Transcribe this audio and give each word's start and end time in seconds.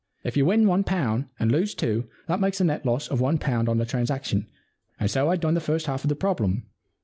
If 0.23 0.35
you 0.35 0.47
win 0.47 0.65
one 0.65 0.83
pound 0.83 1.27
and 1.39 1.51
lose 1.51 1.75
two, 1.75 2.09
that 2.25 2.39
makes 2.39 2.59
a 2.59 2.63
net 2.63 2.87
loss 2.87 3.07
of 3.07 3.21
one 3.21 3.37
pound 3.37 3.69
on 3.69 3.77
the 3.77 3.85
transaction, 3.85 4.47
and 4.99 5.11
so 5.11 5.29
I'd 5.29 5.41
done 5.41 5.53
the 5.53 5.61
first 5.61 5.85
half 5.85 6.03
of 6.03 6.09
the 6.09 6.15
problem. 6.15 6.63